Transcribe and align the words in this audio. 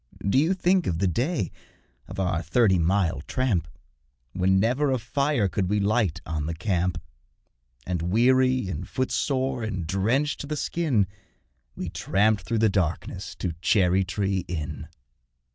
Do 0.27 0.39
you 0.39 0.55
think 0.55 0.87
of 0.87 0.97
the 0.97 1.05
day 1.05 1.51
of 2.07 2.19
our 2.19 2.41
thirty 2.41 2.79
mile 2.79 3.21
tramp, 3.27 3.67
When 4.33 4.59
never 4.59 4.89
a 4.91 4.97
fire 4.97 5.47
could 5.47 5.69
we 5.69 5.79
light 5.79 6.21
on 6.25 6.47
the 6.47 6.55
camp, 6.55 6.97
And, 7.85 8.01
weary 8.01 8.67
and 8.67 8.89
footsore 8.89 9.61
and 9.61 9.85
drenched 9.85 10.39
to 10.41 10.47
the 10.47 10.57
skin, 10.57 11.05
We 11.75 11.89
tramped 11.89 12.41
through 12.45 12.57
the 12.65 12.67
darkness 12.67 13.35
to 13.35 13.53
Cherry 13.61 14.03
tree 14.03 14.43
Inn? 14.47 14.87